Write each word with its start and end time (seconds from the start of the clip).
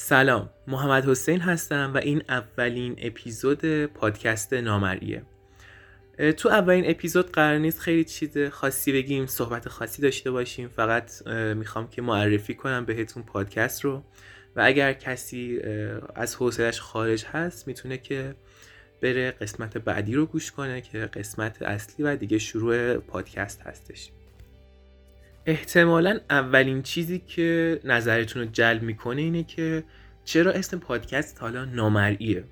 سلام 0.00 0.50
محمد 0.66 1.08
حسین 1.08 1.40
هستم 1.40 1.90
و 1.94 1.98
این 1.98 2.22
اولین 2.28 2.94
اپیزود 2.98 3.86
پادکست 3.86 4.52
نامریه. 4.52 5.22
تو 6.36 6.48
اولین 6.48 6.90
اپیزود 6.90 7.32
قرار 7.32 7.58
نیست 7.58 7.80
خیلی 7.80 8.04
چیز 8.04 8.38
خاصی 8.38 8.92
بگیم 8.92 9.26
صحبت 9.26 9.68
خاصی 9.68 10.02
داشته 10.02 10.30
باشیم. 10.30 10.68
فقط 10.68 11.26
می‌خوام 11.56 11.88
که 11.88 12.02
معرفی 12.02 12.54
کنم 12.54 12.84
بهتون 12.84 13.22
پادکست 13.22 13.84
رو. 13.84 14.02
و 14.56 14.60
اگر 14.64 14.92
کسی 14.92 15.60
از 16.14 16.36
حوصلش 16.36 16.80
خارج 16.80 17.24
هست 17.24 17.68
می‌تونه 17.68 17.98
که 17.98 18.34
بره 19.02 19.30
قسمت 19.30 19.78
بعدی 19.78 20.14
رو 20.14 20.26
گوش 20.26 20.52
کنه 20.52 20.80
که 20.80 20.98
قسمت 20.98 21.62
اصلی 21.62 22.04
و 22.04 22.16
دیگه 22.16 22.38
شروع 22.38 22.96
پادکست 22.96 23.62
هستش. 23.62 24.10
احتمالا 25.48 26.20
اولین 26.30 26.82
چیزی 26.82 27.18
که 27.18 27.80
نظرتون 27.84 28.42
رو 28.42 28.48
جلب 28.52 28.82
می‌کنه 28.82 29.22
اینه 29.22 29.44
که 29.44 29.84
چرا 30.24 30.52
اسم 30.52 30.78
پادکست 30.78 31.40
حالا 31.40 31.64
نامرئیه؟ 31.64 32.44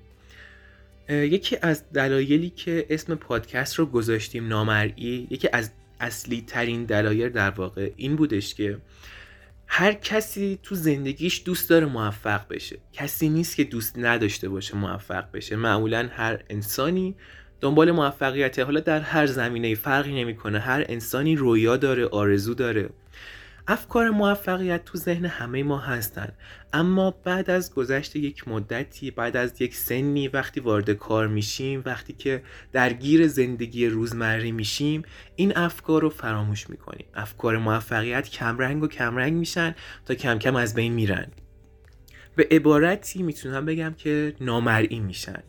یکی 1.09 1.57
از 1.61 1.91
دلایلی 1.91 2.49
که 2.49 2.85
اسم 2.89 3.15
پادکست 3.15 3.75
رو 3.75 3.85
گذاشتیم 3.85 4.47
نامرئی 4.47 5.27
یکی 5.29 5.49
از 5.53 5.71
اصلی 5.99 6.43
ترین 6.47 6.85
دلایل 6.85 7.29
در 7.29 7.49
واقع 7.49 7.91
این 7.95 8.15
بودش 8.15 8.55
که 8.55 8.77
هر 9.67 9.93
کسی 9.93 10.59
تو 10.63 10.75
زندگیش 10.75 11.41
دوست 11.45 11.69
داره 11.69 11.85
موفق 11.85 12.47
بشه. 12.47 12.77
کسی 12.93 13.29
نیست 13.29 13.55
که 13.55 13.63
دوست 13.63 13.97
نداشته 13.97 14.49
باشه 14.49 14.75
موفق 14.75 15.31
بشه. 15.31 15.55
معمولا 15.55 16.09
هر 16.11 16.43
انسانی 16.49 17.15
دنبال 17.61 17.91
موفقیت 17.91 18.59
حالا 18.59 18.79
در 18.79 18.99
هر 18.99 19.25
زمینه 19.25 19.75
فرقی 19.75 20.23
نمی‌کنه. 20.23 20.59
هر 20.59 20.85
انسانی 20.89 21.35
رویا 21.35 21.77
داره 21.77 22.05
آرزو 22.05 22.53
داره. 22.53 22.89
افکار 23.69 24.09
موفقیت 24.09 24.85
تو 24.85 24.97
ذهن 24.97 25.25
همه 25.25 25.63
ما 25.63 25.77
هستن. 25.77 26.31
اما 26.73 27.11
بعد 27.11 27.49
از 27.49 27.73
گذشت 27.73 28.15
یک 28.15 28.47
مدتی 28.47 29.11
بعد 29.11 29.37
از 29.37 29.61
یک 29.61 29.75
سنی 29.75 30.27
وقتی 30.27 30.59
وارد 30.59 30.91
کار 30.91 31.27
میشیم 31.27 31.83
وقتی 31.85 32.13
که 32.13 32.43
درگیر 32.71 33.27
زندگی 33.27 33.87
روزمره 33.87 34.51
میشیم 34.51 35.03
این 35.35 35.57
افکار 35.57 36.01
رو 36.01 36.09
فراموش 36.09 36.69
می‌کنیم. 36.69 37.05
افکار 37.13 37.57
موفقیت 37.57 38.29
کمرنگ 38.29 38.83
و 38.83 38.87
کمرنگ 38.87 39.33
میشن 39.33 39.75
تا 40.05 40.15
کم 40.15 40.39
کم 40.39 40.55
از 40.55 40.75
بین 40.75 40.93
میرن. 40.93 41.27
به 42.35 42.47
عبارتی 42.51 43.23
می‌تونم 43.23 43.65
بگم 43.65 43.93
که 43.97 44.35
نامرئی 44.41 44.99
میشن. 44.99 45.43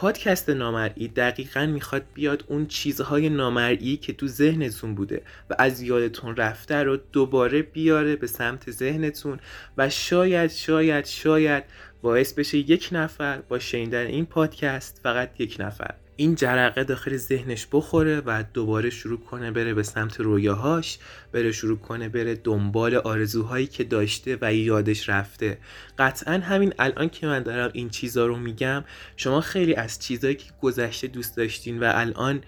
پادکست 0.00 0.50
نامرئی 0.50 1.08
دقیقا 1.08 1.66
می‌خواد 1.66 2.02
بیاد 2.14 2.44
اون 2.48 2.66
چیزهای 2.66 3.28
نامرئی 3.28 3.96
که 3.96 4.12
تو 4.12 4.26
ذهنتون 4.26 4.94
بوده 4.94 5.22
و 5.50 5.54
از 5.58 5.82
یادتون 5.82 6.36
رفته 6.36 6.82
رو 6.82 6.96
دوباره 7.12 7.62
بیاره 7.62 8.16
به 8.16 8.26
سمت 8.26 8.70
ذهنتون 8.70 9.38
و 9.78 9.88
شاید 9.88 10.50
شاید 10.50 11.06
شاید 11.06 11.64
باعث 12.02 12.32
بشه 12.32 12.58
یک 12.58 12.88
نفر 12.92 13.38
با 13.38 13.58
شنیدن 13.58 14.06
این 14.06 14.26
پادکست 14.26 15.00
فقط 15.02 15.40
یک 15.40 15.56
نفر 15.58 15.94
این 16.20 16.34
جرقه 16.34 16.84
داخل 16.84 17.16
ذهنش 17.16 17.66
بخوره 17.72 18.22
و 18.26 18.44
دوباره 18.54 18.90
شروع 18.90 19.20
کنه 19.20 19.50
بره 19.50 19.74
به 19.74 19.82
سمت 19.82 20.20
رویاهاش 20.20 20.98
بره 21.32 21.52
شروع 21.52 21.78
کنه 21.78 22.08
بره 22.08 22.34
دنبال 22.34 22.94
آرزوهایی 22.94 23.66
که 23.66 23.84
داشته 23.84 24.38
و 24.40 24.54
یادش 24.54 25.08
رفته. 25.08 25.58
قطعا 25.98 26.32
همین 26.34 26.74
الان 26.78 27.08
که 27.08 27.26
من 27.26 27.42
دارم 27.42 27.70
این 27.72 27.88
چیزا 27.90 28.26
رو 28.26 28.36
میگم 28.36 28.84
شما 29.16 29.40
خیلی 29.40 29.74
از 29.74 29.98
چیزهایی 29.98 30.36
که 30.36 30.50
گذشته 30.62 31.06
دوست 31.06 31.36
داشتین 31.36 31.80
و 31.80 31.92
الان 31.94 32.40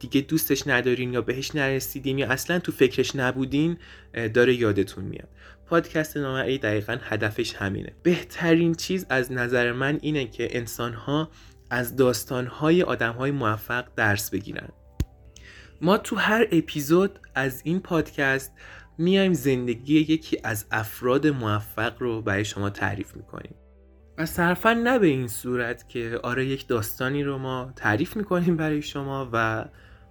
دیگه 0.00 0.20
دوستش 0.20 0.66
ندارین 0.66 1.12
یا 1.12 1.22
بهش 1.22 1.54
نرسیدین 1.54 2.18
یا 2.18 2.28
اصلا 2.28 2.58
تو 2.58 2.72
فکرش 2.72 3.16
نبودین 3.16 3.76
داره 4.34 4.54
یادتون 4.54 5.04
میاد. 5.04 5.28
پادکست 5.66 6.16
نامرئی 6.16 6.58
دقیقا 6.58 6.96
هدفش 7.02 7.54
همینه. 7.54 7.92
بهترین 8.02 8.74
چیز 8.74 9.06
از 9.08 9.32
نظر 9.32 9.72
من 9.72 9.98
اینه 10.02 10.24
که 10.26 10.56
انسانها 10.56 11.30
از 11.70 11.96
داستانهای 11.96 12.82
آدمهای 12.82 13.30
موفق 13.30 13.84
درس 13.96 14.30
بگیرن. 14.30 14.68
ما 15.80 15.98
تو 15.98 16.16
هر 16.16 16.46
اپیزود 16.52 17.20
از 17.34 17.60
این 17.64 17.80
پادکست 17.80 18.52
میایم 18.98 19.32
زندگی 19.32 19.98
یکی 19.98 20.38
از 20.44 20.66
افراد 20.70 21.26
موفق 21.26 22.02
رو 22.02 22.22
برای 22.22 22.44
شما 22.44 22.70
تعریف 22.70 23.16
می‌کنیم. 23.16 23.54
و 24.18 24.26
صرفا 24.26 24.72
نه 24.72 24.98
به 24.98 25.06
این 25.06 25.28
صورت 25.28 25.88
که 25.88 26.20
آره 26.22 26.46
یک 26.46 26.66
داستانی 26.66 27.24
رو 27.24 27.38
ما 27.38 27.72
تعریف 27.76 28.16
می‌کنیم 28.16 28.56
برای 28.56 28.82
شما 28.82 29.28
و 29.32 29.64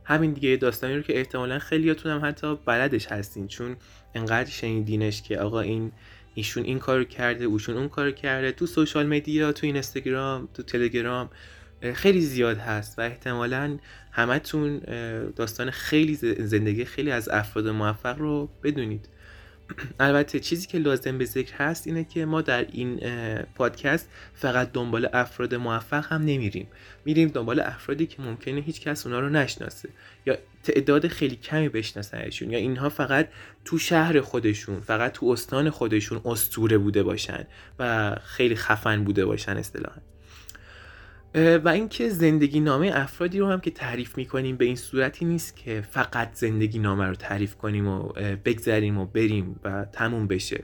همین 0.03 0.33
دیگه 0.33 0.55
داستانی 0.55 0.95
رو 0.95 1.01
که 1.01 1.17
احتمالا 1.17 1.59
خیلیاتون 1.59 2.11
هم 2.11 2.29
حتی 2.29 2.55
بلدش 2.55 3.07
هستین 3.07 3.47
چون 3.47 3.75
انقدر 4.15 4.49
شنیدینش 4.49 5.21
که 5.21 5.39
آقا 5.39 5.59
این 5.61 5.91
ایشون 6.37 6.63
این 6.63 6.79
کارو 6.79 7.03
کرده 7.03 7.45
اوشون 7.45 7.77
اون 7.77 7.89
کارو 7.89 8.11
کرده. 8.11 8.51
تو 8.51 8.65
سوشال 8.65 9.07
مدیا 9.07 9.51
تو 9.51 9.65
اینستاگرام 9.65 10.49
تو 10.53 10.63
تلگرام 10.63 11.29
خیلی 11.93 12.21
زیاد 12.21 12.57
هست 12.57 12.99
و 12.99 13.01
احتمالا 13.01 13.77
همتون 14.11 14.79
داستان 15.35 15.71
خیلی 15.71 16.15
زندگی 16.45 16.85
خیلی 16.85 17.11
از 17.11 17.29
افراد 17.29 17.67
موفق 17.67 18.19
رو 18.19 18.49
بدونید. 18.63 19.09
البته 19.99 20.39
چیزی 20.39 20.67
که 20.67 20.77
لازم 20.77 21.17
به 21.17 21.25
ذکر 21.25 21.55
هست 21.55 21.87
اینه 21.87 22.03
که 22.03 22.25
ما 22.25 22.41
در 22.41 22.65
این 22.71 22.99
پادکست 23.55 24.09
فقط 24.33 24.71
دنبال 24.71 25.09
افراد 25.13 25.55
موفق 25.55 26.05
هم 26.05 26.21
نمیریم. 26.21 26.67
میریم 27.05 27.29
دنبال 27.29 27.59
افرادی 27.59 28.05
که 28.05 28.21
ممکنه 28.21 28.61
هیچ 28.61 28.81
کس 28.81 29.05
اونا 29.05 29.19
رو 29.19 29.29
نشناسه 29.29 29.89
یا 30.25 30.37
تعداد 30.63 31.07
خیلی 31.07 31.35
کمی 31.35 31.69
بشناسنشون 31.69 32.51
یا 32.51 32.57
اینها 32.57 32.89
فقط 32.89 33.29
تو 33.65 33.77
شهر 33.77 34.21
خودشون 34.21 34.79
فقط 34.79 35.11
تو 35.11 35.25
استان 35.25 35.69
خودشون 35.69 36.21
استوره 36.25 36.77
بوده 36.77 37.03
باشن 37.03 37.47
و 37.79 38.15
خیلی 38.23 38.55
خفن 38.55 39.03
بوده 39.03 39.25
باشن 39.25 39.57
اصطلاحا. 39.57 40.01
و 41.37 41.69
اینکه 41.69 42.09
زندگی 42.09 42.59
نامه 42.59 42.91
افرادی 42.93 43.39
رو 43.39 43.47
هم 43.47 43.59
که 43.59 43.71
تعریف 43.71 44.17
می‌کنیم 44.17 44.57
به 44.57 44.65
این 44.65 44.75
صورتی 44.75 45.25
نیست 45.25 45.55
که 45.55 45.83
فقط 45.91 46.29
زندگی 46.33 46.79
نامه 46.79 47.05
رو 47.05 47.15
تعریف 47.15 47.55
کنیم 47.55 47.87
و 47.87 48.13
بگذریم 48.45 48.97
و 48.97 49.05
بریم 49.05 49.59
و 49.63 49.85
تموم 49.85 50.27
بشه. 50.27 50.63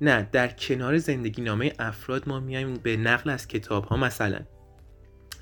نه 0.00 0.28
در 0.32 0.48
کنار 0.48 0.98
زندگی 0.98 1.42
نامه 1.42 1.72
افراد 1.78 2.28
ما 2.28 2.40
میایم 2.40 2.74
به 2.74 2.96
نقل 2.96 3.30
از 3.30 3.48
کتاب 3.48 3.84
ها 3.84 3.96
مثلا. 3.96 4.40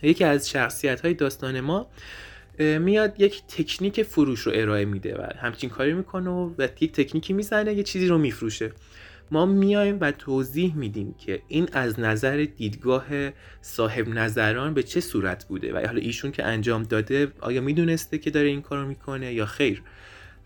یکی 0.02 0.24
از 0.24 0.50
شخصیت 0.50 1.00
های 1.00 1.14
داستان 1.14 1.60
ما 1.60 1.86
میاد 2.58 3.20
یک 3.20 3.42
تکنیک 3.48 4.02
فروش 4.02 4.40
رو 4.40 4.52
ارائه 4.54 4.84
میده 4.84 5.16
و 5.16 5.26
همچین 5.38 5.70
کاری 5.70 5.92
می‌کنه 5.92 6.30
و 6.30 6.50
یک 6.80 6.92
تکنیکی 6.92 7.32
می‌زنه 7.32 7.74
یه 7.74 7.82
چیزی 7.82 8.06
رو 8.08 8.18
میفروشه. 8.18 8.72
ما 9.30 9.46
میایم 9.46 9.98
و 10.00 10.12
توضیح 10.12 10.74
میدیم 10.74 11.14
که 11.18 11.42
این 11.48 11.68
از 11.72 12.00
نظر 12.00 12.46
دیدگاه 12.56 13.04
صاحب 13.60 14.08
نظران 14.08 14.74
به 14.74 14.82
چه 14.82 15.00
صورت 15.00 15.44
بوده 15.44 15.72
و 15.72 15.86
حالا 15.86 16.00
ایشون 16.00 16.32
که 16.32 16.44
انجام 16.44 16.82
داده 16.82 17.32
آیا 17.40 17.60
می‌دونسته 17.60 18.18
که 18.18 18.30
داره 18.30 18.48
این 18.48 18.62
کارو 18.62 18.88
می‌کنه 18.88 19.34
یا 19.34 19.46
خیر؟ 19.46 19.82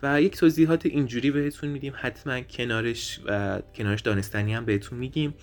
و 0.02 0.22
یک 0.22 0.36
توضیحات 0.36 0.86
اینجوری 0.86 1.30
بهتون 1.30 1.70
میدیم 1.70 1.92
حتما 1.96 2.40
کنارش 2.40 3.20
و 3.26 3.60
کنارش 3.74 4.00
دانستنی 4.00 4.54
هم 4.54 4.64
بهتون 4.64 4.98
میگیم. 4.98 5.34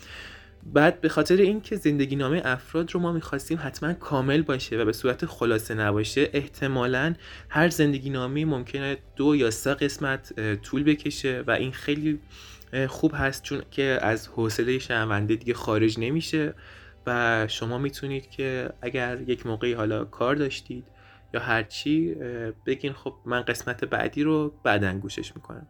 بعد 0.74 1.02
به 1.02 1.10
خاطر 1.10 1.36
اینکه 1.36 1.76
زندگی 1.76 2.16
نامه 2.16 2.42
افراد 2.46 2.92
رو 2.92 3.00
ما 3.00 3.12
می‌خواستیم 3.12 3.60
حتما 3.62 3.94
کامل 3.94 4.42
باشه 4.42 4.78
و 4.78 4.86
به 4.86 4.94
صورت 4.94 5.26
خلاصه 5.26 5.74
نباشه 5.74 6.30
احتمالا 6.34 7.16
هر 7.50 7.70
زندگی 7.70 8.10
نامه 8.10 8.46
ممکنه 8.46 8.98
دو 9.16 9.36
یا 9.36 9.52
سه 9.52 9.74
قسمت 9.74 10.56
طول 10.56 10.84
بکشه 10.84 11.44
و 11.48 11.52
این 11.52 11.72
خیلی 11.72 12.20
خوب 12.88 13.12
هست 13.16 13.44
چون 13.44 13.62
که 13.72 14.00
از 14.02 14.28
حوصله 14.28 14.80
شنونده 14.80 15.36
دیگه 15.36 15.54
خارج 15.54 16.00
نمیشه 16.00 16.54
و 17.08 17.46
شما 17.48 17.78
می‌تونید 17.78 18.30
که 18.30 18.70
اگر 18.82 19.22
یک 19.28 19.46
موقعی 19.46 19.74
حالا 19.74 20.06
کار 20.06 20.36
داشتید 20.36 20.86
یا 21.34 21.40
هرچی 21.40 22.16
بگین 22.66 22.94
خب 22.94 23.14
من 23.26 23.42
قسمت 23.42 23.86
بعدی 23.86 24.24
رو 24.24 24.54
بعدا 24.64 24.94
گوشش 24.94 25.36
می‌کنم. 25.36 25.68